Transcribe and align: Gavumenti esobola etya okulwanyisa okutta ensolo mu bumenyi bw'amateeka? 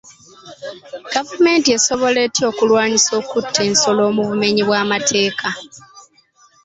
Gavumenti 1.13 1.69
esobola 1.77 2.19
etya 2.27 2.43
okulwanyisa 2.51 3.11
okutta 3.21 3.59
ensolo 3.69 4.01
mu 4.15 4.23
bumenyi 4.29 4.61
bw'amateeka? 4.67 5.47